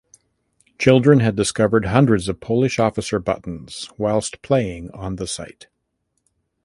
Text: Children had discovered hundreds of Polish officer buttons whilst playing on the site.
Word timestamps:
Children 0.79 1.19
had 1.19 1.35
discovered 1.35 1.85
hundreds 1.85 2.27
of 2.27 2.39
Polish 2.39 2.79
officer 2.79 3.19
buttons 3.19 3.87
whilst 3.99 4.41
playing 4.41 4.89
on 4.95 5.17
the 5.17 5.27
site. 5.27 5.67